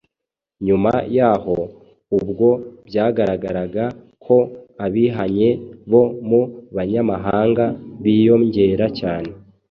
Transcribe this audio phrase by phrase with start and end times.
[0.65, 1.57] Nyuma y’aho,
[2.17, 2.47] ubwo
[2.87, 3.83] byagaragaraga
[4.25, 4.37] ko
[4.85, 5.49] abihanye
[5.91, 6.41] bo mu
[6.75, 7.65] banyamahanga
[8.03, 9.29] biyongera cyane,